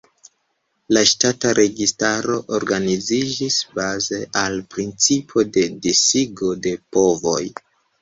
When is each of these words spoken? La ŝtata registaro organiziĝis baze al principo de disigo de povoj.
La 0.95 1.03
ŝtata 1.09 1.51
registaro 1.59 2.39
organiziĝis 2.59 3.61
baze 3.77 4.25
al 4.45 4.61
principo 4.75 5.49
de 5.59 5.69
disigo 5.89 6.55
de 6.69 6.77
povoj. 6.99 7.41